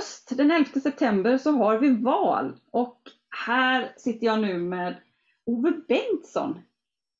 Höst 0.00 0.32
den 0.36 0.50
11 0.50 0.80
september 0.80 1.38
så 1.38 1.50
har 1.50 1.78
vi 1.78 2.02
val 2.02 2.56
och 2.70 3.00
här 3.46 3.94
sitter 3.96 4.26
jag 4.26 4.40
nu 4.40 4.58
med 4.58 4.96
Ove 5.46 5.72
Bengtsson. 5.88 6.58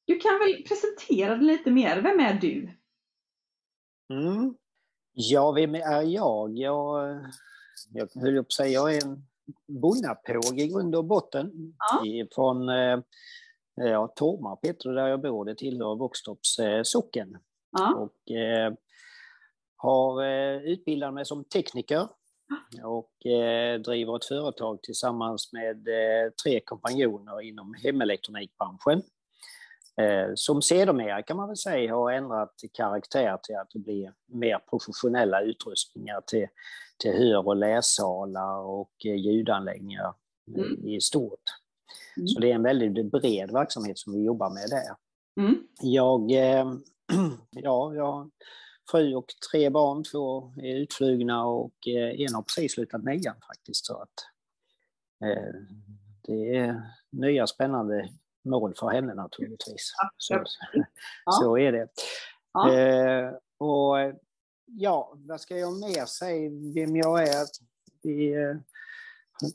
Du 0.04 0.18
kan 0.18 0.38
väl 0.38 0.64
presentera 0.68 1.36
dig 1.36 1.46
lite 1.46 1.70
mer. 1.70 2.02
Vem 2.02 2.20
är 2.20 2.34
du? 2.34 2.70
Mm. 4.12 4.54
Ja, 5.12 5.52
vem 5.52 5.74
är 5.74 6.02
jag? 6.02 6.58
Jag, 6.58 7.18
jag 7.90 8.08
höll 8.14 8.38
att 8.38 8.52
säga, 8.52 8.70
jag 8.70 8.94
är 8.94 9.06
en 9.06 9.26
bonnapåg 9.80 10.58
i 10.58 10.68
grund 10.68 10.94
och 10.94 11.04
botten. 11.04 11.52
Ja. 11.78 12.26
Från 12.34 12.68
eh, 12.68 13.00
ja, 13.74 14.12
Tormarp 14.16 14.66
heter 14.66 14.88
det 14.88 14.94
där 14.94 15.08
jag 15.08 15.22
bor, 15.22 15.44
det 15.44 15.54
tillhör 15.54 15.96
Våxtorps 15.96 16.58
eh, 16.58 16.82
socken. 16.82 17.38
Ja. 17.70 17.94
Och, 17.94 18.30
eh, 18.36 18.72
har 19.76 20.24
eh, 20.24 20.62
utbildat 20.62 21.14
mig 21.14 21.24
som 21.24 21.44
tekniker 21.44 22.08
och 22.84 23.26
eh, 23.26 23.80
driver 23.80 24.16
ett 24.16 24.24
företag 24.24 24.82
tillsammans 24.82 25.52
med 25.52 25.88
eh, 25.88 26.30
tre 26.44 26.60
kompanjoner 26.60 27.40
inom 27.40 27.74
hemelektronikbranschen. 27.82 29.02
Eh, 30.00 30.30
som 30.34 30.62
sedermera 30.62 31.22
kan 31.22 31.36
man 31.36 31.48
väl 31.48 31.56
säga 31.56 31.94
har 31.94 32.12
ändrat 32.12 32.54
karaktär 32.72 33.38
till 33.42 33.56
att 33.56 33.70
det 33.72 33.78
blir 33.78 34.12
mer 34.26 34.58
professionella 34.70 35.42
utrustningar 35.42 36.20
till, 36.26 36.46
till 36.98 37.12
hör 37.12 37.46
och 37.46 37.56
lässalar 37.56 38.58
och 38.58 38.92
eh, 39.04 39.14
ljudanläggningar 39.14 40.14
mm. 40.56 40.86
i 40.88 41.00
stort. 41.00 41.42
Mm. 42.16 42.28
Så 42.28 42.40
det 42.40 42.50
är 42.50 42.54
en 42.54 42.62
väldigt 42.62 43.12
bred 43.12 43.50
verksamhet 43.52 43.98
som 43.98 44.12
vi 44.12 44.24
jobbar 44.24 44.50
med 44.50 44.68
där. 44.70 44.96
Mm. 45.44 45.62
Jag, 45.80 46.30
eh, 46.30 46.72
ja, 47.50 47.94
jag 47.94 48.30
fru 48.90 49.14
och 49.14 49.26
tre 49.50 49.70
barn, 49.70 50.04
två 50.04 50.52
är 50.56 50.76
utflugna 50.76 51.44
och 51.44 51.86
en 51.86 52.34
har 52.34 52.42
precis 52.42 52.72
slutat 52.72 53.04
nian 53.04 53.36
faktiskt. 53.46 53.86
Så 53.86 53.96
att, 53.96 54.14
det 56.22 56.56
är 56.56 56.82
nya 57.10 57.46
spännande 57.46 58.08
mål 58.44 58.74
för 58.74 58.88
henne 58.88 59.14
naturligtvis. 59.14 59.92
Så, 60.16 60.44
så 61.40 61.58
är 61.58 61.72
det. 61.72 61.88
Eh, 62.58 63.32
och 63.58 63.96
ja, 64.66 65.12
vad 65.16 65.40
ska 65.40 65.58
jag 65.58 65.80
mer 65.80 66.06
säga 66.06 66.50
vem 66.74 66.96
jag 66.96 67.22
är? 67.22 67.46
Vi 68.02 68.32
eh, 68.32 68.56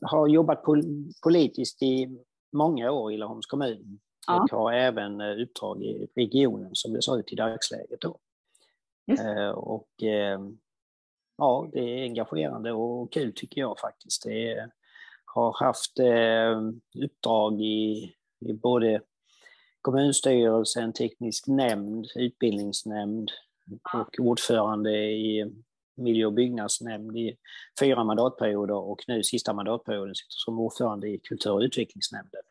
har 0.01 0.27
jobbat 0.27 0.63
pol 0.63 0.83
politiskt 1.23 1.83
i 1.83 2.19
många 2.53 2.91
år 2.91 3.13
i 3.13 3.17
Laholms 3.17 3.45
kommun 3.45 3.99
och 4.27 4.51
har 4.51 4.73
även 4.73 5.21
eh, 5.21 5.41
uppdrag 5.43 5.81
i 5.83 6.07
regionen 6.15 6.69
som 6.73 6.93
det 6.93 7.01
ser 7.01 7.19
ut 7.19 7.33
i 7.33 7.35
dagsläget. 7.35 8.01
Då. 8.01 8.19
Eh, 9.07 9.49
och 9.49 10.03
eh, 10.03 10.39
ja, 11.37 11.69
det 11.73 11.79
är 11.79 12.03
engagerande 12.03 12.71
och 12.71 13.13
kul 13.13 13.33
tycker 13.35 13.61
jag 13.61 13.79
faktiskt. 13.79 14.23
Det 14.23 14.69
har 15.25 15.65
haft 15.65 15.99
eh, 15.99 16.61
uppdrag 17.03 17.61
i 17.61 18.15
i 18.39 18.53
både 18.53 19.01
kommunstyrelsen, 19.81 20.93
teknisk 20.93 21.47
nämnd, 21.47 22.07
utbildningsnämnd 22.15 23.31
och 23.93 24.19
ordförande 24.19 24.91
i 25.11 25.53
miljö 25.97 26.25
och 26.25 26.33
byggnadsnämnd 26.33 27.17
i 27.17 27.37
fyra 27.79 28.03
mandatperioder 28.03 28.75
och 28.75 29.03
nu 29.07 29.23
sista 29.23 29.53
mandatperioden 29.53 30.15
sitter 30.15 30.27
som 30.29 30.59
ordförande 30.59 31.07
i 31.07 31.19
kultur 31.19 31.51
och 31.51 31.59
utvecklingsnämnden. 31.59 32.41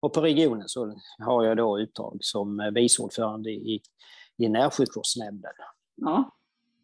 Och 0.00 0.12
på 0.12 0.20
regionen 0.20 0.68
så 0.68 1.00
har 1.18 1.44
jag 1.44 1.56
då 1.56 1.80
uppdrag 1.80 2.18
som 2.20 2.72
vice 2.74 3.02
ordförande 3.02 3.50
i, 3.50 3.80
i 4.36 4.48
närsjukvårdsnämnden. 4.48 5.52
Ja. 5.94 6.30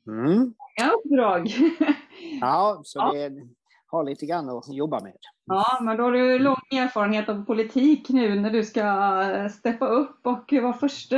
Mm. 0.06 0.54
Ja, 0.76 0.90
uppdrag. 0.90 1.48
ja, 2.40 2.80
så 2.84 2.98
ja. 2.98 3.12
det 3.12 3.48
har 3.86 4.04
lite 4.04 4.26
grann 4.26 4.48
att 4.48 4.74
jobba 4.74 5.00
med. 5.00 5.16
Ja, 5.44 5.78
men 5.82 5.96
då 5.96 6.02
har 6.02 6.12
du 6.12 6.38
lång 6.38 6.62
erfarenhet 6.70 7.28
av 7.28 7.44
politik 7.44 8.08
nu 8.08 8.40
när 8.40 8.50
du 8.50 8.64
ska 8.64 9.48
steppa 9.52 9.86
upp 9.86 10.26
och 10.26 10.52
vara 10.52 10.72
första, 10.72 11.16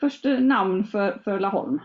första 0.00 0.28
namn 0.28 0.84
för, 0.84 1.20
för 1.24 1.40
Laholm. 1.40 1.80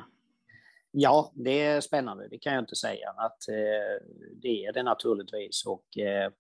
Ja, 0.92 1.32
det 1.36 1.62
är 1.62 1.82
spännande, 1.82 2.28
det 2.28 2.38
kan 2.38 2.54
jag 2.54 2.62
inte 2.62 2.76
säga. 2.76 3.10
Att, 3.10 3.50
eh, 3.50 4.08
det 4.42 4.66
är 4.66 4.74
det 4.74 4.84
naturligtvis. 4.84 5.66
Och, 5.66 5.98
eh, 5.98 6.32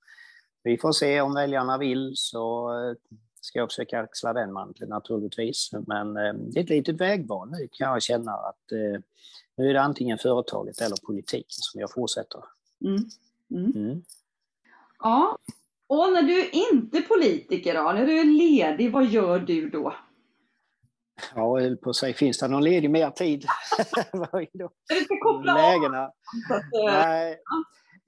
vi 0.63 0.77
får 0.77 0.91
se 0.91 1.21
om 1.21 1.33
väljarna 1.33 1.77
vill 1.77 2.11
så 2.15 2.69
eh, 2.69 2.95
ska 3.41 3.59
jag 3.59 3.69
försöka 3.69 3.99
axla 3.99 4.33
den 4.33 4.53
manteln 4.53 4.89
naturligtvis. 4.89 5.69
Men 5.87 6.17
eh, 6.17 6.33
det 6.33 6.59
är 6.59 6.63
ett 6.63 6.69
litet 6.69 7.01
vägval 7.01 7.49
nu 7.51 7.67
kan 7.71 7.91
jag 7.91 8.01
känna 8.03 8.31
att 8.31 8.71
eh, 8.71 9.01
nu 9.57 9.69
är 9.69 9.73
det 9.73 9.81
antingen 9.81 10.17
företaget 10.17 10.81
eller 10.81 11.05
politiken 11.05 11.45
som 11.49 11.81
jag 11.81 11.91
fortsätter. 11.91 12.43
Mm. 12.85 13.03
Mm. 13.51 13.71
Mm. 13.75 14.03
Ja, 14.99 15.37
och 15.87 16.13
när 16.13 16.23
du 16.23 16.49
inte 16.49 16.97
är 16.97 17.01
politiker 17.01 17.73
då, 17.73 17.91
när 17.91 18.05
du 18.05 18.19
är 18.19 18.25
ledig, 18.25 18.91
vad 18.91 19.05
gör 19.05 19.39
du 19.39 19.69
då? 19.69 19.93
Ja, 21.35 21.59
höll 21.59 21.77
på 21.77 21.93
säga, 21.93 22.13
finns 22.13 22.39
det 22.39 22.47
någon 22.47 22.63
ledig 22.63 22.89
mer 22.89 23.09
tid? 23.09 23.41
du 24.89 24.95
ska 25.05 25.19
koppla 25.23 25.53
Lägena. 25.53 26.03
av. 26.03 26.11
Nej. 26.85 27.39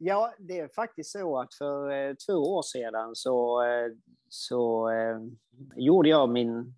Ja, 0.02 0.34
det 0.38 0.60
är 0.60 0.68
faktiskt 0.68 1.12
så 1.12 1.40
att 1.40 1.54
för 1.54 1.92
eh, 1.92 2.14
två 2.14 2.34
år 2.34 2.62
sedan 2.62 3.16
så, 3.16 3.64
eh, 3.64 3.92
så 4.30 4.90
eh, 4.90 5.20
gjorde 5.76 6.10
jag 6.10 6.30
min 6.30 6.76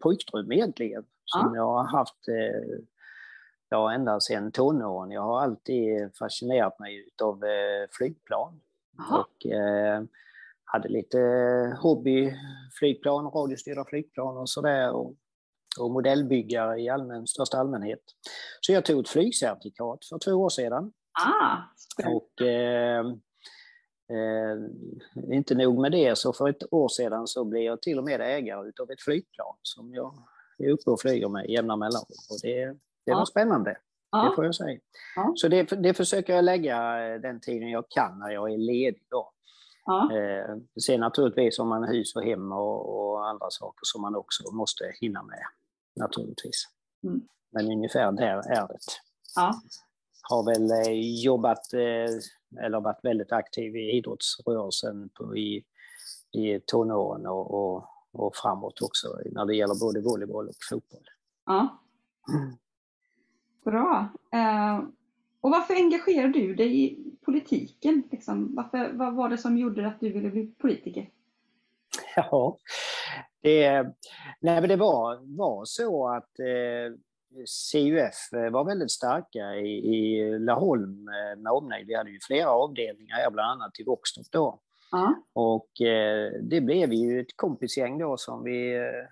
pojkdröm 0.00 0.52
egentligen. 0.52 1.04
Som 1.24 1.52
ja. 1.54 1.56
jag 1.56 1.66
har 1.66 1.84
haft 1.84 2.28
eh, 2.28 2.78
ja, 3.68 3.92
ända 3.92 4.20
sedan 4.20 4.52
tonåren. 4.52 5.10
Jag 5.10 5.22
har 5.22 5.40
alltid 5.40 6.16
fascinerat 6.18 6.78
mig 6.78 7.08
av 7.22 7.44
eh, 7.44 7.88
flygplan. 7.90 8.60
Aha. 8.98 9.18
Och 9.18 9.46
eh, 9.46 10.02
hade 10.64 10.88
lite 10.88 11.18
hobbyflygplan, 11.80 13.30
radiostyrda 13.30 13.84
flygplan 13.84 14.36
och 14.36 14.48
sådär. 14.48 14.90
Och, 14.90 15.14
och 15.80 15.90
modellbyggare 15.90 16.80
i 16.80 16.88
allmän, 16.88 17.26
största 17.26 17.58
allmänhet. 17.58 18.02
Så 18.60 18.72
jag 18.72 18.84
tog 18.84 19.00
ett 19.00 19.08
flygcertifikat 19.08 20.04
för 20.04 20.18
två 20.18 20.32
år 20.32 20.48
sedan. 20.48 20.92
Ah, 21.12 21.56
och 22.06 22.46
eh, 22.46 23.06
eh, 24.10 24.56
inte 25.32 25.54
nog 25.54 25.80
med 25.80 25.92
det, 25.92 26.18
så 26.18 26.32
för 26.32 26.48
ett 26.48 26.72
år 26.72 26.88
sedan 26.88 27.26
så 27.26 27.44
blev 27.44 27.62
jag 27.62 27.82
till 27.82 27.98
och 27.98 28.04
med 28.04 28.20
ägare 28.20 28.72
av 28.80 28.90
ett 28.90 29.02
flygplan 29.02 29.56
som 29.62 29.94
jag 29.94 30.14
är 30.58 30.70
uppe 30.70 30.90
och 30.90 31.00
flyger 31.00 31.28
med 31.28 31.50
jämna 31.50 31.76
mellanrum. 31.76 32.18
Och 32.30 32.38
det, 32.42 32.76
det 33.06 33.12
var 33.12 33.24
spännande, 33.24 33.76
ja. 34.10 34.28
det 34.28 34.36
får 34.36 34.44
jag 34.44 34.54
säga. 34.54 34.80
Ja. 35.16 35.32
Så 35.36 35.48
det, 35.48 35.62
det 35.62 35.94
försöker 35.94 36.34
jag 36.34 36.44
lägga 36.44 37.08
eh, 37.08 37.20
den 37.20 37.40
tiden 37.40 37.70
jag 37.70 37.84
kan 37.88 38.18
när 38.18 38.30
jag 38.30 38.52
är 38.52 38.58
ledig. 38.58 39.06
Då. 39.10 39.32
Ja. 39.84 40.16
Eh, 40.16 40.56
sen 40.86 41.00
naturligtvis 41.00 41.58
om 41.58 41.68
man 41.68 41.84
hus 41.84 42.16
och 42.16 42.22
hem 42.22 42.52
och, 42.52 43.10
och, 43.10 43.28
andra 43.28 43.46
saker 43.50 43.80
som 43.82 44.02
man 44.02 44.16
också 44.16 44.52
måste 44.52 44.92
hinna 45.00 45.22
med, 45.22 45.42
naturligtvis. 45.96 46.68
Mm. 47.04 47.20
Men 47.52 47.66
ungefär 47.66 48.12
där 48.12 48.52
är 48.52 48.68
det. 48.68 48.78
Ja. 49.36 49.54
Har 50.30 50.44
väl 50.44 50.70
eh, 50.70 51.22
jobbat, 51.24 51.72
eh, 51.72 52.64
eller 52.64 52.80
varit 52.80 53.04
väldigt 53.04 53.32
aktiv 53.32 53.76
i 53.76 53.90
idrottsrörelsen 53.96 55.08
på, 55.08 55.36
i, 55.36 55.64
i 56.32 56.60
tonåren 56.66 57.26
och, 57.26 57.54
och, 57.54 57.84
och 58.12 58.36
framåt 58.36 58.82
också 58.82 59.08
när 59.32 59.46
det 59.46 59.56
gäller 59.56 59.80
både 59.80 60.00
volleyboll 60.00 60.48
och 60.48 60.54
fotboll. 60.70 61.04
Ja. 61.46 61.82
Bra. 63.64 64.08
Eh, 64.32 64.80
och 65.40 65.50
varför 65.50 65.74
engagerar 65.74 66.28
du 66.28 66.54
dig 66.54 66.84
i 66.84 66.98
politiken? 67.24 68.02
Liksom, 68.10 68.54
varför, 68.54 68.92
vad 68.92 69.14
var 69.14 69.28
det 69.28 69.38
som 69.38 69.58
gjorde 69.58 69.86
att 69.86 70.00
du 70.00 70.12
ville 70.12 70.30
bli 70.30 70.46
politiker? 70.46 71.10
Ja, 72.16 72.58
det, 73.40 73.86
nej, 74.40 74.68
det 74.68 74.76
var, 74.76 75.36
var 75.36 75.64
så 75.64 76.08
att 76.08 76.38
eh, 76.38 76.98
CUF 77.72 78.28
var 78.52 78.64
väldigt 78.64 78.90
starka 78.90 79.54
i, 79.54 79.96
i 79.96 80.38
Laholm 80.38 81.08
eh, 81.08 81.38
med 81.38 81.52
omnejd. 81.52 81.86
Vi 81.86 81.94
hade 81.94 82.10
ju 82.10 82.18
flera 82.22 82.50
avdelningar, 82.50 83.30
bland 83.30 83.50
annat 83.50 83.80
i 83.80 83.84
Våxtorp 83.84 84.26
då. 84.30 84.60
Ja. 84.90 85.14
Och 85.32 85.80
eh, 85.80 86.32
det 86.42 86.60
blev 86.60 86.92
ju 86.92 87.20
ett 87.20 87.36
kompisgäng 87.36 87.98
då 87.98 88.16
som 88.16 88.44
vi 88.44 88.76
eh, 88.76 89.08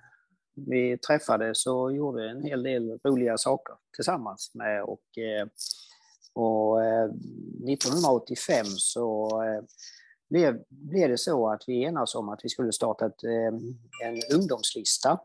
vi 0.66 0.98
träffades 0.98 1.66
och 1.66 1.92
gjorde 1.92 2.30
en 2.30 2.42
hel 2.42 2.62
del 2.62 2.98
roliga 3.04 3.38
saker 3.38 3.74
tillsammans 3.96 4.50
med. 4.54 4.82
Och, 4.82 5.18
eh, 5.18 5.46
och 6.32 6.80
1985 7.70 8.56
eh, 8.56 8.64
så 8.76 9.28
eh, 9.42 9.64
blev, 10.30 10.62
blev 10.68 11.08
det 11.08 11.18
så 11.18 11.48
att 11.48 11.62
vi 11.66 11.84
enades 11.84 12.14
om 12.14 12.28
att 12.28 12.40
vi 12.42 12.48
skulle 12.48 12.72
starta 12.72 13.06
ett, 13.06 13.24
en 14.04 14.20
ungdomslista 14.34 15.20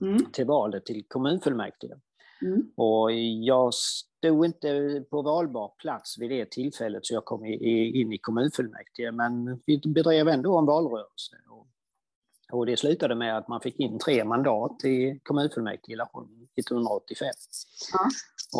mm. 0.00 0.32
till 0.32 0.46
valet 0.46 0.86
till 0.86 1.04
kommunfullmäktige. 1.08 1.94
Mm. 2.42 2.70
Och 2.76 3.12
jag 3.42 3.74
stod 3.74 4.44
inte 4.44 5.02
på 5.10 5.22
valbar 5.22 5.72
plats 5.78 6.18
vid 6.18 6.30
det 6.30 6.50
tillfället 6.50 7.06
så 7.06 7.14
jag 7.14 7.24
kom 7.24 7.44
i, 7.44 8.00
in 8.00 8.12
i 8.12 8.18
kommunfullmäktige 8.18 9.12
men 9.12 9.62
vi 9.66 9.80
bedrev 9.84 10.28
ändå 10.28 10.58
en 10.58 10.66
valrörelse. 10.66 11.36
Och 12.52 12.66
det 12.66 12.76
slutade 12.76 13.14
med 13.14 13.38
att 13.38 13.48
man 13.48 13.60
fick 13.60 13.80
in 13.80 13.98
tre 13.98 14.24
mandat 14.24 14.84
i 14.84 15.20
kommunfullmäktige 15.22 15.92
i 15.92 15.96
Laholm 15.96 16.48
1985. 16.56 17.28
Ja. 17.92 18.10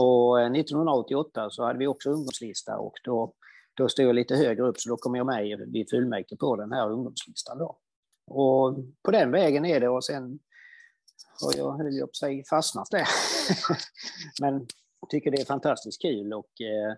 Och 0.01 0.41
1988 0.41 1.51
så 1.51 1.65
hade 1.65 1.79
vi 1.79 1.87
också 1.87 2.11
ungdomslista 2.11 2.79
och 2.79 2.95
då, 3.05 3.33
då 3.75 3.89
stod 3.89 4.07
jag 4.07 4.15
lite 4.15 4.37
högre 4.37 4.63
upp 4.63 4.81
så 4.81 4.89
då 4.89 4.97
kom 4.97 5.15
jag 5.15 5.27
med 5.27 5.69
vid 5.73 5.91
fullmäktige 5.91 6.39
på 6.39 6.57
den 6.57 6.73
här 6.73 6.91
ungdomslistan. 6.91 7.59
Då. 7.59 7.79
Och 8.27 8.77
på 9.03 9.11
den 9.11 9.31
vägen 9.31 9.65
är 9.65 9.81
det 9.81 9.89
och 9.89 10.05
sen 10.05 10.39
har 11.41 11.55
jag, 11.57 11.73
höll 11.73 11.97
jag 11.97 12.09
på 12.09 12.15
sig, 12.15 12.45
fastnat 12.45 12.91
där. 12.91 13.09
Men 14.41 14.67
tycker 15.09 15.31
det 15.31 15.41
är 15.41 15.45
fantastiskt 15.45 16.03
kul 16.03 16.33
och 16.33 16.51
eh, 16.61 16.93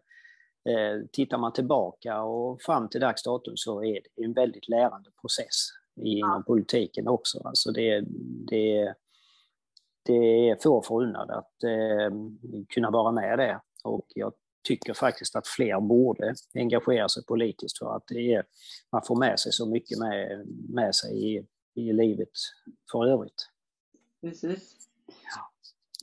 eh, 0.75 1.01
tittar 1.13 1.39
man 1.39 1.53
tillbaka 1.53 2.23
och 2.23 2.63
fram 2.63 2.89
till 2.89 3.01
dags 3.01 3.23
datum 3.23 3.57
så 3.57 3.85
är 3.85 4.01
det 4.17 4.25
en 4.25 4.33
väldigt 4.33 4.69
lärande 4.69 5.11
process 5.21 5.69
inom 6.01 6.31
ja. 6.31 6.43
politiken 6.47 7.09
också. 7.09 7.41
Alltså 7.45 7.73
det, 7.73 8.05
det, 8.49 8.95
det 10.03 10.51
är 10.51 10.63
få 10.63 10.83
förunnat 10.83 11.31
att 11.31 11.65
eh, 11.65 12.11
kunna 12.69 12.91
vara 12.91 13.13
med 13.13 13.39
där 13.39 13.61
och 13.85 14.07
jag 14.15 14.33
tycker 14.69 14.95
faktiskt 14.95 15.37
att 15.37 15.47
fler 15.47 15.81
borde 15.81 16.35
engagera 16.55 17.09
sig 17.09 17.25
politiskt 17.25 17.79
för 17.79 17.97
att 17.97 18.05
det 18.07 18.35
är, 18.35 18.45
man 18.93 19.03
får 19.03 19.17
med 19.17 19.41
sig 19.41 19.53
så 19.53 19.67
mycket 19.67 19.99
med, 19.99 20.47
med 20.69 20.95
sig 20.95 21.37
i, 21.37 21.47
i 21.75 21.93
livet 21.93 22.31
för 22.93 23.07
övrigt. 23.07 23.49
Precis. 24.21 24.77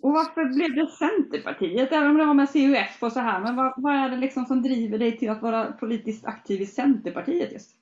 Och 0.01 0.11
varför 0.11 0.45
blev 0.45 0.75
det 0.75 0.91
Centerpartiet, 0.91 1.91
även 1.91 2.09
om 2.09 2.17
det 2.17 2.25
var 2.25 2.33
med 2.33 2.53
CUF 2.53 3.03
och 3.03 3.11
så 3.11 3.19
här, 3.19 3.39
men 3.39 3.55
vad, 3.55 3.73
vad 3.77 3.93
är 3.93 4.09
det 4.09 4.17
liksom 4.17 4.45
som 4.45 4.61
driver 4.61 4.97
dig 4.97 5.17
till 5.17 5.29
att 5.29 5.41
vara 5.41 5.71
politiskt 5.71 6.25
aktiv 6.25 6.61
i 6.61 6.65
Centerpartiet 6.65 7.51
just? 7.51 7.75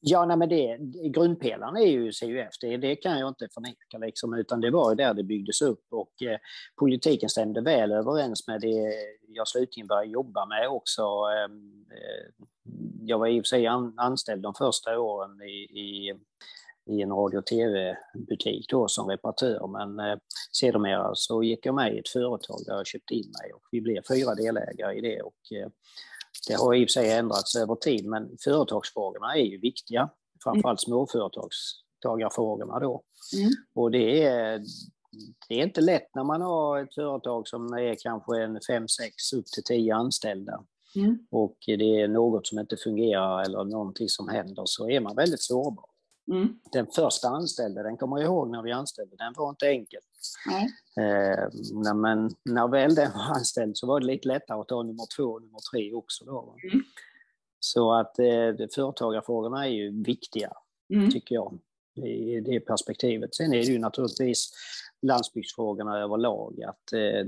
Ja, 0.00 0.24
nej, 0.24 0.36
men 0.36 0.48
det, 0.48 0.78
grundpelaren 1.10 1.76
är 1.76 1.86
ju 1.86 2.12
CUF, 2.12 2.58
det, 2.60 2.76
det 2.76 2.96
kan 2.96 3.18
jag 3.18 3.28
inte 3.28 3.48
förneka, 3.54 3.98
liksom, 3.98 4.34
utan 4.34 4.60
det 4.60 4.70
var 4.70 4.90
ju 4.90 4.96
där 4.96 5.14
det 5.14 5.24
byggdes 5.24 5.62
upp 5.62 5.86
och 5.90 6.22
eh, 6.22 6.38
politiken 6.76 7.28
stämde 7.28 7.60
väl 7.60 7.92
överens 7.92 8.48
med 8.48 8.60
det 8.60 8.92
jag 9.28 9.48
slutligen 9.48 9.86
började 9.86 10.06
jobba 10.12 10.46
med 10.46 10.68
också. 10.68 11.02
Ehm, 11.02 11.84
eh, 11.90 12.46
jag 13.02 13.18
var 13.18 13.26
i 13.26 13.40
och 13.40 13.44
för 13.44 13.48
sig 13.48 13.66
an, 13.66 13.94
anställd 13.96 14.42
de 14.42 14.54
första 14.54 14.98
åren 14.98 15.42
i, 15.42 15.80
i, 15.80 16.14
i 16.90 17.02
en 17.02 17.12
radio 17.12 17.38
och 17.38 17.46
tv-butik 17.46 18.68
då 18.68 18.88
som 18.88 19.08
reparatör, 19.08 19.66
men 19.66 20.06
eh, 20.06 20.18
sedermera 20.52 21.10
så 21.14 21.42
gick 21.42 21.66
jag 21.66 21.74
med 21.74 21.94
i 21.94 21.98
ett 21.98 22.08
företag 22.08 22.58
där 22.66 22.74
jag 22.74 22.86
köpte 22.86 23.14
in 23.14 23.32
mig 23.40 23.52
och 23.52 23.62
vi 23.70 23.80
blev 23.80 24.02
fyra 24.08 24.34
delägare 24.34 24.98
i 24.98 25.00
det. 25.00 25.22
Och, 25.22 25.52
eh, 25.52 25.68
det 26.48 26.54
har 26.54 26.74
i 26.74 26.84
och 26.84 26.88
för 26.88 26.92
sig 26.92 27.12
ändrats 27.12 27.56
över 27.56 27.74
tid, 27.74 28.06
men 28.06 28.36
företagsfrågorna 28.44 29.34
är 29.34 29.44
ju 29.44 29.60
viktiga. 29.60 30.10
Framförallt 30.44 30.80
småföretagstagarfrågorna 30.80 32.78
då. 32.78 33.02
Mm. 33.36 33.50
Och 33.74 33.90
det 33.90 34.22
är, 34.24 34.58
det 35.48 35.54
är 35.54 35.62
inte 35.62 35.80
lätt 35.80 36.14
när 36.14 36.24
man 36.24 36.42
har 36.42 36.82
ett 36.82 36.94
företag 36.94 37.48
som 37.48 37.72
är 37.72 37.96
kanske 38.02 38.42
en 38.42 38.58
5, 38.68 38.88
6, 38.88 39.32
upp 39.32 39.46
till 39.46 39.64
10 39.64 39.94
anställda. 39.94 40.64
Mm. 40.96 41.18
Och 41.30 41.56
det 41.66 42.00
är 42.00 42.08
något 42.08 42.46
som 42.46 42.58
inte 42.58 42.76
fungerar 42.76 43.42
eller 43.42 43.64
någonting 43.64 44.08
som 44.08 44.28
händer 44.28 44.62
så 44.66 44.90
är 44.90 45.00
man 45.00 45.16
väldigt 45.16 45.42
sårbar. 45.42 45.89
Mm. 46.30 46.58
Den 46.72 46.86
första 46.86 47.28
anställde, 47.28 47.82
den 47.82 47.96
kommer 47.96 48.18
jag 48.18 48.24
ihåg 48.24 48.50
när 48.50 48.62
vi 48.62 48.72
anställde, 48.72 49.16
den 49.16 49.32
var 49.36 49.50
inte 49.50 49.66
enkel. 49.66 50.00
Eh, 50.96 51.94
men 51.94 52.30
när 52.44 52.68
väl 52.68 52.94
den 52.94 53.12
var 53.12 53.36
anställd 53.36 53.76
så 53.76 53.86
var 53.86 54.00
det 54.00 54.06
lite 54.06 54.28
lättare 54.28 54.60
att 54.60 54.68
ta 54.68 54.82
nummer 54.82 55.16
två 55.16 55.24
och 55.24 55.42
nummer 55.42 55.60
tre 55.72 55.94
också. 55.94 56.24
Då. 56.24 56.56
Mm. 56.72 56.84
Så 57.60 57.92
att 57.92 58.18
eh, 58.18 58.68
företagarfrågorna 58.74 59.66
är 59.66 59.70
ju 59.70 60.02
viktiga, 60.02 60.52
mm. 60.94 61.10
tycker 61.10 61.34
jag, 61.34 61.58
i 61.94 62.40
det 62.40 62.60
perspektivet. 62.60 63.34
Sen 63.34 63.52
är 63.52 63.58
det 63.58 63.72
ju 63.72 63.78
naturligtvis 63.78 64.50
landsbygdsfrågorna 65.02 65.98
överlag. 65.98 66.62
Att, 66.62 66.92
eh, 66.92 67.26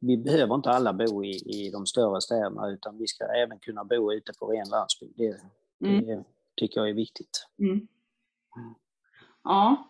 vi 0.00 0.16
behöver 0.16 0.54
inte 0.54 0.70
alla 0.70 0.92
bo 0.92 1.24
i, 1.24 1.30
i 1.30 1.70
de 1.70 1.86
större 1.86 2.20
städerna 2.20 2.70
utan 2.70 2.98
vi 2.98 3.06
ska 3.06 3.24
även 3.24 3.58
kunna 3.58 3.84
bo 3.84 4.12
ute 4.12 4.32
på 4.38 4.46
ren 4.46 4.68
landsbygd. 4.68 5.14
Det, 5.16 5.40
mm. 5.86 6.06
det 6.06 6.24
tycker 6.56 6.80
jag 6.80 6.90
är 6.90 6.94
viktigt. 6.94 7.46
Mm. 7.58 7.88
Ja. 9.44 9.86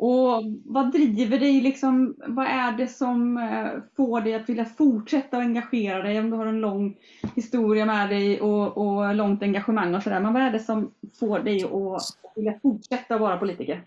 Och 0.00 0.42
vad 0.64 0.92
driver 0.92 1.38
dig 1.38 1.60
liksom, 1.60 2.16
vad 2.26 2.46
är 2.46 2.72
det 2.72 2.88
som 2.88 3.38
eh, 3.38 3.82
får 3.96 4.20
dig 4.20 4.34
att 4.34 4.48
vilja 4.48 4.64
fortsätta 4.64 5.38
engagera 5.38 6.02
dig? 6.02 6.18
Om 6.18 6.30
du 6.30 6.36
har 6.36 6.46
en 6.46 6.60
lång 6.60 6.98
historia 7.36 7.86
med 7.86 8.08
dig 8.08 8.40
och, 8.40 8.78
och 8.78 9.14
långt 9.14 9.42
engagemang 9.42 9.94
och 9.94 10.02
sådär. 10.02 10.20
Men 10.20 10.32
vad 10.32 10.42
är 10.42 10.50
det 10.50 10.60
som 10.60 10.94
får 11.18 11.38
dig 11.38 11.64
att 11.64 12.36
vilja 12.36 12.58
fortsätta 12.62 13.18
vara 13.18 13.36
politiker? 13.36 13.84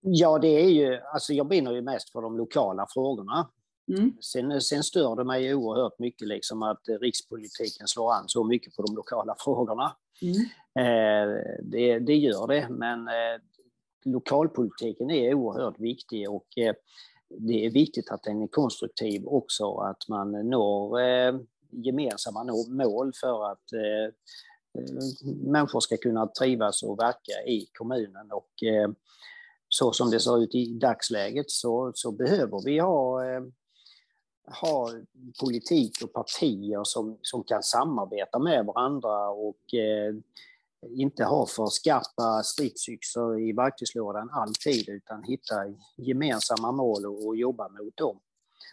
Ja, 0.00 0.38
det 0.38 0.48
är 0.48 0.68
ju, 0.68 1.00
alltså 1.12 1.32
jag 1.32 1.46
brinner 1.46 1.72
ju 1.72 1.82
mest 1.82 2.10
för 2.10 2.22
de 2.22 2.36
lokala 2.36 2.86
frågorna. 2.88 3.48
Mm. 3.88 4.12
Sen, 4.20 4.60
sen 4.60 4.82
stör 4.82 5.16
det 5.16 5.24
mig 5.24 5.54
oerhört 5.54 5.98
mycket 5.98 6.28
liksom 6.28 6.62
att 6.62 6.82
rikspolitiken 7.00 7.86
slår 7.86 8.12
an 8.12 8.24
så 8.26 8.44
mycket 8.44 8.76
på 8.76 8.82
de 8.82 8.96
lokala 8.96 9.36
frågorna. 9.38 9.96
Mm. 10.22 10.34
Eh, 10.78 11.42
det, 11.62 11.98
det, 11.98 12.16
gör 12.16 12.46
det, 12.46 12.68
men 12.70 13.08
eh, 13.08 13.40
lokalpolitiken 14.04 15.10
är 15.10 15.34
oerhört 15.34 15.80
viktig 15.80 16.30
och 16.30 16.58
eh, 16.58 16.74
det 17.28 17.66
är 17.66 17.70
viktigt 17.70 18.10
att 18.10 18.22
den 18.22 18.42
är 18.42 18.46
konstruktiv 18.46 19.26
också, 19.26 19.74
att 19.74 20.08
man 20.08 20.32
når 20.32 21.00
gemensamma 21.70 22.44
mål 22.68 23.12
för 23.20 23.52
att 23.52 23.64
människor 25.24 25.80
ska 25.80 25.96
kunna 25.96 26.26
trivas 26.26 26.82
och 26.82 26.98
verka 26.98 27.42
i 27.46 27.66
kommunen. 27.78 28.32
Och 28.32 28.52
så 29.68 29.92
som 29.92 30.10
det 30.10 30.20
ser 30.20 30.42
ut 30.42 30.54
i 30.54 30.78
dagsläget 30.78 31.50
så, 31.50 31.92
så 31.94 32.12
behöver 32.12 32.64
vi 32.64 32.78
ha 32.78 33.20
ha 34.46 34.90
politik 35.40 36.02
och 36.04 36.12
partier 36.12 36.80
som, 36.84 37.18
som 37.22 37.44
kan 37.44 37.62
samarbeta 37.62 38.38
med 38.38 38.66
varandra 38.66 39.28
och 39.28 39.74
eh, 39.74 40.14
inte 40.90 41.24
ha 41.24 41.46
för 41.46 41.66
skarpa 41.66 42.42
stridsyxor 42.42 43.40
i 43.40 43.52
verktygslådan 43.52 44.30
alltid 44.30 44.88
utan 44.88 45.22
hitta 45.22 45.54
gemensamma 45.96 46.72
mål 46.72 47.06
och, 47.06 47.26
och 47.26 47.36
jobba 47.36 47.68
mot 47.68 47.96
dem. 47.96 48.18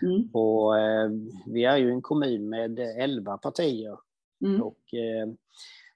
Mm. 0.01 0.29
Och, 0.33 0.79
eh, 0.79 1.09
vi 1.45 1.65
är 1.65 1.77
ju 1.77 1.91
en 1.91 2.01
kommun 2.01 2.49
med 2.49 2.79
11 2.79 3.37
partier 3.37 3.97
mm. 4.45 4.61
och 4.61 4.93
eh, 4.93 5.27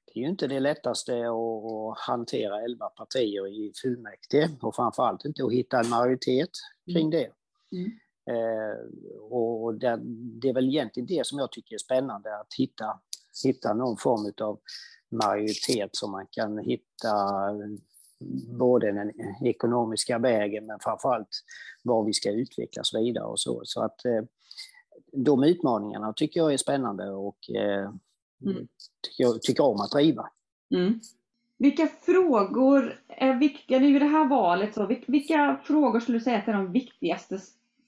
det 0.05 0.19
är 0.19 0.23
ju 0.23 0.29
inte 0.29 0.47
det 0.47 0.59
lättaste 0.59 1.13
att, 1.13 1.97
hantera 1.97 2.61
11 2.61 2.89
partier 2.89 3.47
i 3.47 3.71
fullmäktige 3.81 4.49
och 4.61 4.75
framförallt 4.75 5.25
inte 5.25 5.45
att 5.45 5.53
hitta 5.53 5.79
en 5.79 5.89
majoritet 5.89 6.49
kring 6.85 7.07
mm. 7.07 7.11
det. 7.11 7.29
Mm. 7.77 7.91
Eh, 8.25 8.77
och 9.21 9.73
det, 9.73 9.99
det, 10.41 10.49
är 10.49 10.53
väl 10.53 10.67
egentligen 10.67 11.07
det 11.07 11.27
som 11.27 11.39
jag 11.39 11.51
tycker 11.51 11.75
är 11.75 11.79
spännande, 11.79 12.39
att 12.39 12.53
hitta, 12.57 12.99
hitta 13.43 13.73
någon 13.73 13.97
form 13.97 14.33
av 14.41 14.59
majoritet 15.11 15.89
som 15.91 16.11
man 16.11 16.27
kan 16.31 16.57
hitta 16.57 17.15
både 18.59 18.91
den 18.91 19.11
ekonomiska 19.45 20.19
vägen 20.19 20.65
men 20.65 20.79
framförallt 20.81 21.43
var 21.83 22.03
vi 22.03 22.13
ska 22.13 22.31
utvecklas 22.31 22.93
vidare 22.93 23.25
och 23.25 23.39
så. 23.39 23.61
Så 23.63 23.83
att 23.83 24.05
eh, 24.05 24.23
de 25.11 25.43
utmaningarna 25.43 26.13
tycker 26.13 26.39
jag 26.39 26.53
är 26.53 26.57
spännande 26.57 27.11
och 27.11 27.49
eh, 27.55 27.93
mm. 28.45 28.67
tycker, 29.01 29.39
tycker 29.39 29.63
om 29.63 29.81
att 29.81 29.91
driva. 29.91 30.29
Mm. 30.75 30.99
Vilka 31.57 31.87
frågor 31.87 33.03
är 33.07 33.35
viktiga 33.35 33.79
nu 33.79 33.95
i 33.95 33.99
det 33.99 34.05
här 34.05 34.29
valet? 34.29 34.73
Så, 34.73 34.85
vilka 35.07 35.61
frågor 35.63 35.99
skulle 35.99 36.17
du 36.17 36.23
säga 36.23 36.41
är 36.41 36.53
de 36.53 36.71
viktigaste 36.71 37.39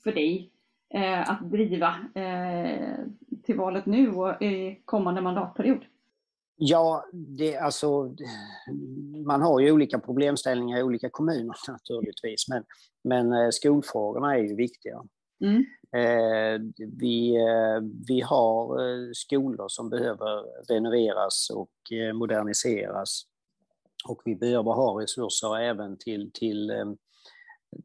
för 0.06 0.12
dig 0.12 0.52
eh, 0.94 1.30
att 1.30 1.52
driva 1.52 1.96
eh, 2.16 2.98
till 3.44 3.58
valet 3.58 3.86
nu 3.86 4.12
och 4.12 4.42
i 4.42 4.82
kommande 4.86 5.22
mandatperiod? 5.22 5.86
Ja, 6.58 7.06
det, 7.14 7.58
alltså, 7.58 8.16
man 9.26 9.42
har 9.42 9.60
ju 9.60 9.72
olika 9.72 10.00
problemställningar 10.00 10.80
i 10.80 10.84
olika 10.84 11.10
kommuner 11.10 11.56
naturligtvis, 11.68 12.48
men, 12.50 12.64
men 13.04 13.34
eh, 13.34 13.50
skolfrågorna 13.50 14.36
är 14.36 14.44
ju 14.44 14.56
viktiga. 14.56 15.04
Mm. 15.44 15.66
Eh, 15.92 16.62
vi, 16.78 17.36
eh, 17.36 17.82
vi 18.08 18.22
har 18.22 19.14
skolor 19.14 19.66
som 19.68 19.90
behöver 19.90 20.44
renoveras 20.74 21.50
och 21.50 21.72
moderniseras. 22.14 23.24
Och 24.08 24.22
vi 24.26 24.36
behöver 24.36 24.72
ha 24.72 25.02
resurser 25.02 25.60
även 25.60 25.98
till, 25.98 26.32
till 26.34 26.72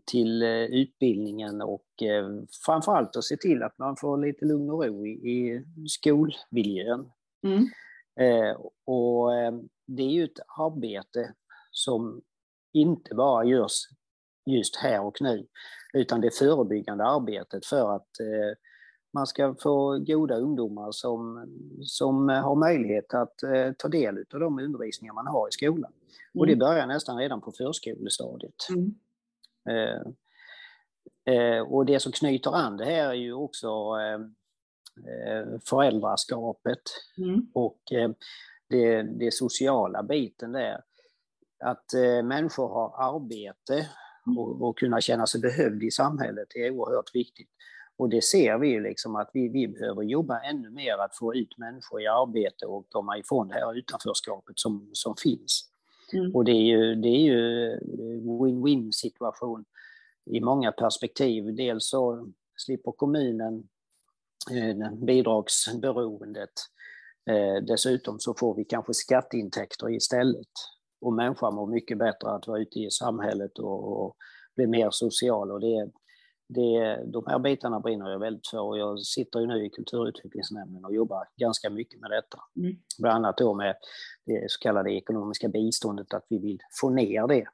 till 0.04 0.42
eh, 0.42 0.64
utbildningen 0.64 1.62
och 1.62 2.02
eh, 2.02 2.28
framförallt 2.66 3.16
att 3.16 3.24
se 3.24 3.36
till 3.36 3.62
att 3.62 3.78
man 3.78 3.96
får 3.96 4.18
lite 4.18 4.44
lugn 4.44 4.70
och 4.70 4.84
ro 4.84 5.06
i, 5.06 5.64
skolmiljön. 5.88 7.10
Mm. 7.42 7.66
Eh, 8.20 8.56
och 8.84 9.30
det 9.86 10.02
är 10.02 10.10
ju 10.10 10.24
ett 10.24 10.40
arbete 10.58 11.34
som 11.70 12.22
inte 12.72 13.14
bara 13.14 13.44
görs 13.44 13.88
just 14.46 14.76
här 14.76 15.02
och 15.02 15.22
nu, 15.22 15.46
utan 15.92 16.20
det 16.20 16.34
förebyggande 16.34 17.04
arbetet 17.04 17.66
för 17.66 17.96
att 17.96 18.08
man 19.12 19.26
ska 19.26 19.54
få 19.62 19.98
goda 19.98 20.36
ungdomar 20.36 20.92
som, 20.92 21.46
som 21.82 22.28
har 22.28 22.56
möjlighet 22.56 23.14
att 23.14 23.42
eh, 23.42 23.72
ta 23.78 23.88
del 23.88 24.24
av 24.34 24.40
de 24.40 24.58
undervisningar 24.58 25.14
man 25.14 25.26
har 25.26 25.48
i 25.48 25.52
skolan. 25.52 25.92
Mm. 25.92 26.40
Och 26.40 26.46
det 26.46 26.52
mm. 26.52 26.58
börjar 26.58 26.86
nästan 26.86 27.18
redan 27.18 27.40
på 27.40 27.52
förskolestadiet. 27.52 28.54
Mm. 28.70 28.94
Eh, 29.68 30.00
eh, 31.34 31.60
och 31.60 31.86
det 31.86 32.00
som 32.00 32.12
knyter 32.12 32.56
an 32.56 32.76
det 32.76 32.84
här 32.84 33.08
är 33.08 33.14
ju 33.14 33.32
också 33.32 33.68
eh, 33.68 34.20
föräldraskapet 35.64 36.82
mm. 37.18 37.46
och 37.54 37.80
det, 38.68 39.02
det, 39.02 39.34
sociala 39.34 40.02
biten 40.02 40.52
där. 40.52 40.80
Att 41.64 41.84
människor 42.24 42.68
har 42.68 43.14
arbete 43.16 43.88
och, 44.36 44.62
och 44.62 44.78
kunna 44.78 45.00
känna 45.00 45.26
sig 45.26 45.40
behövd 45.40 45.82
i 45.82 45.90
samhället 45.90 46.48
är 46.54 46.70
oerhört 46.70 47.14
viktigt. 47.14 47.50
Och 47.96 48.08
det 48.08 48.24
ser 48.24 48.58
vi 48.58 48.68
ju 48.68 48.80
liksom 48.80 49.16
att 49.16 49.30
vi, 49.32 49.48
vi 49.48 49.68
behöver 49.68 50.02
jobba 50.02 50.40
ännu 50.40 50.70
mer 50.70 50.98
att 50.98 51.16
få 51.16 51.34
ut 51.34 51.58
människor 51.58 52.02
i 52.02 52.06
arbete 52.06 52.66
och 52.66 52.86
komma 52.90 53.18
ifrån 53.18 53.48
det 53.48 53.54
här 53.54 53.78
utanförskapet 53.78 54.58
som, 54.58 54.90
som 54.92 55.14
finns. 55.16 55.69
Mm. 56.12 56.34
Och 56.34 56.44
det 56.44 56.52
är 56.52 56.62
ju, 56.62 56.94
det 56.94 57.08
är 57.08 57.20
ju 57.20 57.72
eh, 57.72 57.78
win-win 58.40 58.90
situation 58.92 59.64
i 60.30 60.40
många 60.40 60.72
perspektiv. 60.72 61.54
Dels 61.54 61.88
så 61.88 62.28
slipper 62.56 62.92
kommunen 62.92 63.68
eh, 64.50 64.92
bidragsberoendet. 64.92 66.52
Eh, 67.30 67.64
dessutom 67.66 68.20
så 68.20 68.34
får 68.34 68.54
vi 68.54 68.64
kanske 68.64 68.94
skatteintäkter 68.94 69.90
istället. 69.90 70.48
Och 71.00 71.12
människan 71.12 71.54
mår 71.54 71.66
mycket 71.66 71.98
bättre 71.98 72.30
att 72.30 72.46
vara 72.46 72.60
ute 72.60 72.78
i 72.78 72.90
samhället 72.90 73.58
och, 73.58 74.04
och 74.04 74.16
bli 74.56 74.66
mer 74.66 74.88
social. 74.90 75.52
Och 75.52 75.60
det, 75.60 75.90
det, 76.54 77.04
de 77.06 77.24
här 77.26 77.38
bitarna 77.38 77.80
brinner 77.80 78.10
jag 78.10 78.18
väldigt 78.18 78.46
för 78.46 78.60
och 78.60 78.78
jag 78.78 79.00
sitter 79.00 79.40
ju 79.40 79.46
nu 79.46 79.66
i 79.66 79.70
kulturutvecklingsnämnden 79.70 80.84
och 80.84 80.94
jobbar 80.94 81.28
ganska 81.36 81.70
mycket 81.70 82.00
med 82.00 82.10
detta. 82.10 82.38
Mm. 82.56 82.76
Bland 82.98 83.16
annat 83.16 83.36
då 83.36 83.54
med 83.54 83.76
det 84.26 84.50
så 84.50 84.58
kallade 84.60 84.92
ekonomiska 84.92 85.48
biståndet, 85.48 86.14
att 86.14 86.26
vi 86.28 86.38
vill 86.38 86.58
få 86.80 86.90
ner 86.90 87.26
det. 87.26 87.44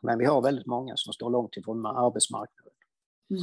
Men 0.00 0.18
vi 0.18 0.24
har 0.24 0.42
väldigt 0.42 0.66
många 0.66 0.96
som 0.96 1.12
står 1.12 1.30
långt 1.30 1.56
ifrån 1.56 1.86
arbetsmarknaden. 1.86 2.72
Mm. 3.30 3.42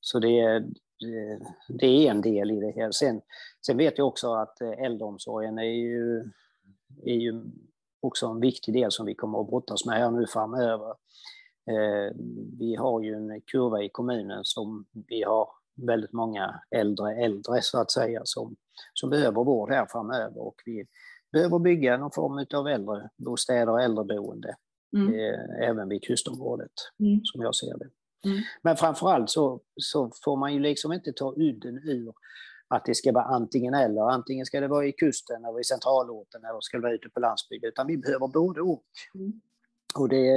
Så 0.00 0.18
det, 0.18 0.58
det, 0.98 1.40
det, 1.68 1.86
är 1.86 2.10
en 2.10 2.20
del 2.20 2.50
i 2.50 2.60
det 2.60 2.72
här. 2.76 2.90
Sen, 2.90 3.20
sen 3.66 3.76
vet 3.76 3.98
jag 3.98 4.06
också 4.06 4.34
att 4.34 4.60
äldreomsorgen 4.60 5.58
är 5.58 5.62
ju, 5.62 6.20
är 7.04 7.14
ju 7.14 7.42
också 8.00 8.26
en 8.26 8.40
viktig 8.40 8.74
del 8.74 8.92
som 8.92 9.06
vi 9.06 9.14
kommer 9.14 9.40
att 9.40 9.46
brottas 9.46 9.86
med 9.86 9.98
här 9.98 10.10
nu 10.10 10.26
framöver. 10.26 10.94
Eh, 11.70 12.16
vi 12.58 12.76
har 12.76 13.02
ju 13.02 13.14
en 13.14 13.40
kurva 13.40 13.82
i 13.82 13.88
kommunen 13.88 14.44
som 14.44 14.84
vi 15.08 15.22
har 15.22 15.48
väldigt 15.86 16.12
många 16.12 16.60
äldre 16.70 17.24
äldre 17.24 17.62
så 17.62 17.80
att 17.80 17.90
säga 17.90 18.20
som, 18.24 18.56
som 18.94 19.10
behöver 19.10 19.44
vård 19.44 19.72
här 19.72 19.86
framöver 19.86 20.38
och 20.38 20.54
vi 20.64 20.86
behöver 21.32 21.58
bygga 21.58 21.96
någon 21.96 22.10
form 22.10 22.46
av 22.54 22.68
äldrebostäder 22.68 23.72
och 23.72 23.82
äldreboende 23.82 24.56
mm. 24.96 25.14
eh, 25.14 25.68
även 25.68 25.88
vid 25.88 26.02
kustområdet 26.02 26.72
mm. 27.00 27.20
som 27.24 27.42
jag 27.42 27.54
ser 27.54 27.78
det. 27.78 27.88
Mm. 28.24 28.42
Men 28.62 28.76
framförallt 28.76 29.30
så, 29.30 29.60
så 29.76 30.10
får 30.24 30.36
man 30.36 30.54
ju 30.54 30.60
liksom 30.60 30.92
inte 30.92 31.12
ta 31.12 31.34
udden 31.36 31.76
ur 31.76 32.12
att 32.68 32.84
det 32.84 32.94
ska 32.94 33.12
vara 33.12 33.24
antingen 33.24 33.74
eller. 33.74 34.00
Antingen 34.00 34.46
ska 34.46 34.60
det 34.60 34.68
vara 34.68 34.86
i 34.86 34.92
kusten 34.92 35.44
eller 35.44 35.60
i 35.60 35.64
centralorten 35.64 36.44
eller 36.44 36.60
ska 36.60 36.76
det 36.76 36.82
vara 36.82 36.94
ute 36.94 37.08
på 37.08 37.20
landsbygden. 37.20 37.68
Utan 37.68 37.86
vi 37.86 37.96
behöver 37.96 38.28
både 38.28 38.60
och. 38.60 38.84
Mm. 39.14 39.40
Och 39.94 40.08
det 40.08 40.30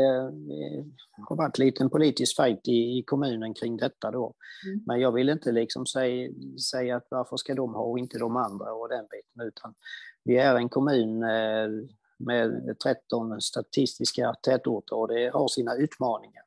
har 1.28 1.36
varit 1.36 1.58
lite 1.58 1.84
en 1.84 1.90
politisk 1.90 2.36
fight 2.36 2.68
i, 2.68 3.04
kommunen 3.08 3.54
kring 3.54 3.78
detta 3.78 4.12
då. 4.12 4.34
Mm. 4.66 4.84
Men 4.86 5.00
jag 5.00 5.12
vill 5.12 5.30
inte 5.30 5.52
liksom 5.52 5.86
säga, 5.86 6.30
säga 6.72 6.96
att 6.96 7.08
varför 7.10 7.38
ska 7.38 7.56
de 7.56 7.74
ha 7.74 7.84
och 7.84 8.00
inte 8.00 8.20
de 8.20 8.36
andra 8.36 8.74
och 8.74 8.90
den 8.90 9.06
biten, 9.12 9.48
utan 9.48 9.74
vi 10.24 10.38
är 10.38 10.56
en 10.56 10.70
kommun 10.70 11.24
eh, 11.24 11.70
med 12.18 12.76
13 12.84 13.42
statistiska 13.42 14.34
tätorter 14.42 14.96
och 14.96 15.08
det 15.08 15.30
har 15.34 15.48
sina 15.48 15.76
utmaningar. 15.76 16.44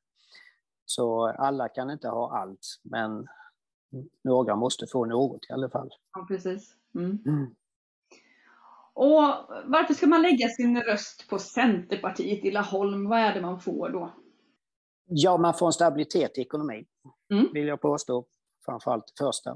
Så 0.85 1.27
alla 1.27 1.69
kan 1.69 1.91
inte 1.91 2.09
ha 2.09 2.39
allt, 2.39 2.81
men 2.83 3.27
några 4.25 4.57
måste 4.57 4.87
få 4.87 5.05
något 5.05 5.51
i 5.51 5.53
alla 5.53 5.69
fall. 5.69 5.91
Ja, 6.13 6.27
precis. 6.29 6.75
Mm. 6.95 7.19
Mm. 7.27 7.55
Och 8.97 9.23
varför 9.65 9.95
ska 9.95 10.07
man 10.07 10.23
lägga 10.23 10.49
sin 10.49 10.83
röst 10.83 11.29
på 11.29 11.39
Centerpartiet 11.39 12.45
i 12.45 12.51
Laholm? 12.51 13.09
Vad 13.09 13.19
är 13.19 13.35
det 13.35 13.41
man 13.41 13.61
får 13.61 13.91
då? 13.91 14.15
Ja, 15.09 15.37
man 15.37 15.55
får 15.55 15.67
en 15.67 15.73
stabilitet 15.73 16.39
i 16.39 16.41
ekonomin, 16.41 16.87
mm. 17.33 17.49
vill 17.53 17.67
jag 17.67 17.81
påstå. 17.81 18.27
Framförallt 18.65 19.05
det 19.07 19.25
första. 19.25 19.51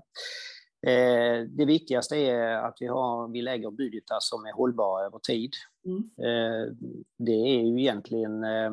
Eh, 0.87 1.47
det 1.49 1.65
viktigaste 1.65 2.17
är 2.17 2.57
att 2.57 2.77
vi, 2.81 2.87
har, 2.87 3.29
vi 3.29 3.43
lägger 3.43 3.71
budgetar 3.71 4.19
som 4.21 4.45
är 4.45 4.53
hållbara 4.53 5.07
över 5.07 5.19
tid. 5.19 5.51
Mm. 5.87 5.99
Eh, 5.99 6.73
det 7.19 7.33
är 7.33 7.61
ju 7.61 7.81
egentligen 7.81 8.45
eh, 8.45 8.73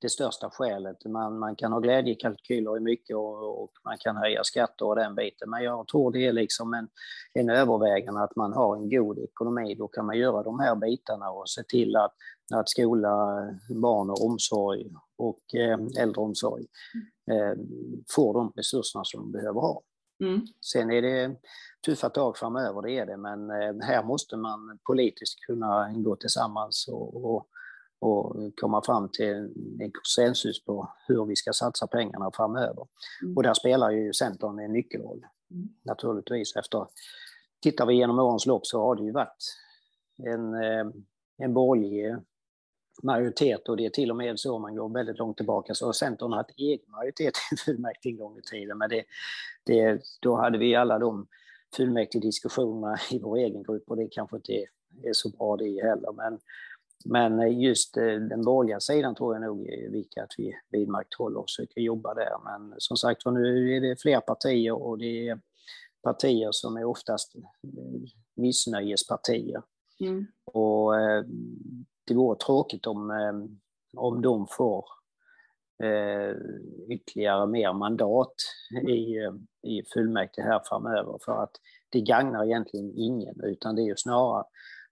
det 0.00 0.08
största 0.08 0.50
skälet. 0.50 1.04
Man, 1.04 1.38
man 1.38 1.56
kan 1.56 1.72
ha 1.72 1.80
glädjekalkyler 1.80 2.76
i 2.76 2.80
mycket 2.80 3.16
och, 3.16 3.62
och, 3.62 3.70
man 3.84 3.98
kan 3.98 4.16
höja 4.16 4.44
skatter 4.44 4.86
och 4.86 4.96
den 4.96 5.14
biten. 5.14 5.50
Men 5.50 5.64
jag 5.64 5.88
tror 5.88 6.12
det 6.12 6.26
är 6.26 6.32
liksom 6.32 6.74
en, 6.74 6.88
en 7.32 7.50
övervägande 7.50 8.20
att 8.20 8.36
man 8.36 8.52
har 8.52 8.76
en 8.76 8.90
god 8.90 9.18
ekonomi. 9.18 9.74
Då 9.74 9.88
kan 9.88 10.06
man 10.06 10.18
göra 10.18 10.42
de 10.42 10.60
här 10.60 10.74
bitarna 10.74 11.30
och 11.30 11.48
se 11.48 11.62
till 11.62 11.96
att, 11.96 12.14
att 12.54 12.68
skola, 12.68 13.44
barn 13.82 14.10
och 14.10 14.24
omsorg 14.24 14.86
och 15.16 15.54
eh, 15.54 15.78
äldreomsorg 16.02 16.66
eh, 17.30 17.58
får 18.08 18.34
de 18.34 18.52
resurserna 18.56 19.04
som 19.04 19.20
de 19.20 19.32
behöver 19.32 19.60
ha. 19.60 19.82
Mm. 20.20 20.46
Sen 20.60 20.90
är 20.90 21.02
det 21.02 21.36
tuffa 21.86 22.10
tag 22.10 22.36
framöver, 22.36 22.82
det 22.82 22.98
är 22.98 23.06
det, 23.06 23.16
men 23.16 23.50
eh, 23.50 23.86
här 23.86 24.02
måste 24.02 24.36
man 24.36 24.78
politiskt 24.86 25.40
kunna 25.46 25.92
gå 25.92 26.16
tillsammans 26.16 26.88
och, 26.88 27.34
och 27.34 27.48
och 27.98 28.36
komma 28.56 28.82
fram 28.82 29.08
till 29.08 29.34
en 29.80 29.92
konsensus 29.92 30.64
på 30.64 30.92
hur 31.06 31.24
vi 31.24 31.36
ska 31.36 31.52
satsa 31.52 31.86
pengarna 31.86 32.30
framöver. 32.34 32.86
Mm. 33.22 33.36
Och 33.36 33.42
där 33.42 33.54
spelar 33.54 33.90
ju 33.90 34.12
Centern 34.12 34.58
en 34.58 34.72
nyckelroll, 34.72 35.26
mm. 35.50 35.68
naturligtvis. 35.82 36.56
Efter, 36.56 36.86
tittar 37.62 37.86
vi 37.86 37.94
genom 37.94 38.18
årens 38.18 38.46
lopp 38.46 38.66
så 38.66 38.80
har 38.80 38.96
det 38.96 39.04
ju 39.04 39.12
varit 39.12 39.44
en, 40.16 40.54
eh, 40.54 40.86
en 41.38 41.54
borgerlig 41.54 42.16
majoritet 43.02 43.68
och 43.68 43.76
det 43.76 43.86
är 43.86 43.90
till 43.90 44.10
och 44.10 44.16
med 44.16 44.40
så 44.40 44.54
om 44.54 44.62
man 44.62 44.76
går 44.76 44.88
väldigt 44.88 45.18
långt 45.18 45.36
tillbaka 45.36 45.74
så 45.74 45.86
har 45.86 45.92
Centern 45.92 46.32
haft 46.32 46.50
egen 46.56 46.90
majoritet 46.90 47.34
i 47.52 47.56
fullmäktige 47.64 48.12
en 48.12 48.16
gång 48.16 48.38
i 48.38 48.42
tiden. 48.42 48.78
Men 48.78 48.90
det, 48.90 49.04
det, 49.64 50.02
då 50.20 50.36
hade 50.36 50.58
vi 50.58 50.74
alla 50.74 50.98
de 50.98 51.26
fullmäktige 51.76 52.22
diskussionerna 52.22 52.98
i 53.10 53.18
vår 53.18 53.36
egen 53.36 53.62
grupp 53.62 53.84
och 53.86 53.96
det 53.96 54.08
kanske 54.10 54.36
inte 54.36 54.52
är, 54.52 54.66
är 55.02 55.12
så 55.12 55.28
bra 55.28 55.56
det 55.56 55.82
heller. 55.82 56.12
Men 56.12 56.38
men 57.04 57.40
eh, 57.40 57.58
just 57.58 57.96
eh, 57.96 58.04
den 58.04 58.44
borgerliga 58.44 58.80
sidan 58.80 59.14
tror 59.14 59.34
jag 59.34 59.42
nog 59.42 59.66
är 59.66 59.90
viktigt 59.90 60.22
att 60.22 60.34
vi 60.38 60.52
vidmakthåller 60.70 61.38
och 61.38 61.46
försöker 61.48 61.80
jobba 61.80 62.14
där. 62.14 62.36
Men 62.44 62.74
som 62.78 62.96
sagt 62.96 63.26
nu 63.26 63.76
är 63.76 63.80
det 63.80 64.00
fler 64.00 64.20
partier 64.20 64.82
och 64.82 64.98
det 64.98 65.28
är 65.28 65.40
partier 66.02 66.48
som 66.52 66.76
är 66.76 66.84
oftast 66.84 67.34
eh, 67.36 67.42
missnöjespartier. 68.36 69.62
Mm. 70.00 70.26
Och 70.44 70.92
det 72.04 72.14
vore 72.14 72.38
tråkigt 72.38 72.86
om, 72.86 73.10
om 73.96 74.22
de 74.22 74.46
får 74.50 74.84
ytterligare 76.88 77.46
mer 77.46 77.72
mandat 77.72 78.34
i, 78.88 79.16
i 79.62 79.82
fullmäktige 79.94 80.44
här 80.44 80.60
framöver 80.64 81.18
för 81.24 81.42
att 81.42 81.52
det 81.88 82.00
gagnar 82.00 82.44
egentligen 82.44 82.92
ingen 82.96 83.40
utan 83.42 83.74
det 83.74 83.82
är 83.82 83.86
ju 83.86 83.96
snarare 83.96 84.44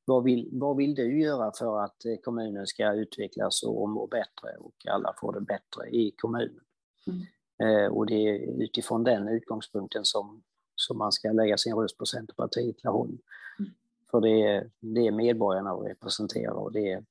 vad 0.06 0.24
vill, 0.24 0.48
vad 0.52 0.76
vill 0.76 0.94
du 0.94 1.20
göra 1.20 1.52
för 1.58 1.84
att 1.84 2.04
eh, 2.04 2.16
kommunen 2.24 2.66
ska 2.66 2.92
utvecklas 2.92 3.62
och 3.62 3.88
må 3.88 4.06
bättre 4.06 4.56
och 4.60 4.74
alla 4.88 5.14
får 5.20 5.32
det 5.32 5.40
bättre 5.40 5.88
i 5.90 6.14
kommunen? 6.16 6.60
Mm. 7.06 7.22
Eh, 7.58 7.92
och 7.92 8.06
det 8.06 8.28
är 8.28 8.62
utifrån 8.62 9.04
den 9.04 9.28
utgångspunkten 9.28 10.04
som, 10.04 10.42
som 10.74 10.98
man 10.98 11.12
ska 11.12 11.32
lägga 11.32 11.56
sin 11.56 11.74
röst 11.74 11.98
på 11.98 12.06
Centerpartiet 12.06 12.84
Laholm. 12.84 13.18
Mm. 13.58 13.70
För 14.10 14.20
det 14.20 14.42
är, 14.42 14.70
det 14.80 15.06
är 15.06 15.12
medborgarna 15.12 15.70
att 15.70 15.86
representera 15.86 16.54
och 16.54 16.72
det 16.72 16.92
är, 16.92 17.04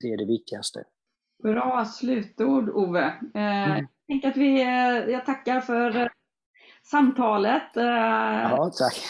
det 0.00 0.12
är 0.12 0.16
det 0.16 0.24
viktigaste. 0.24 0.84
Bra 1.42 1.84
slutord 1.84 2.68
Ove. 2.68 3.04
Eh, 3.34 3.70
mm. 3.70 3.86
Jag 4.06 4.26
att 4.26 4.36
vi, 4.36 4.62
jag 5.12 5.26
tackar 5.26 5.60
för 5.60 6.10
samtalet. 6.84 7.76
Eh, 7.76 7.84
ja, 7.84 8.70
tack. 8.78 9.02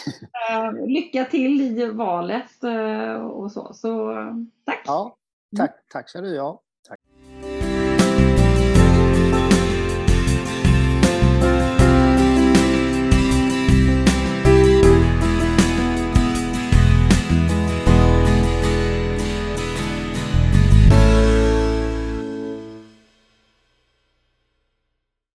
Eh, 0.51 0.87
lycka 0.87 1.25
till 1.25 1.61
i 1.61 1.87
valet 1.87 2.65
eh, 2.65 3.15
och 3.15 3.53
så. 3.53 3.75
så 3.75 4.15
tack. 4.65 4.83
Ja, 4.87 5.17
tack, 5.57 5.85
tack 5.89 6.09
ska 6.09 6.21
du 6.21 6.41
ha. 6.41 6.61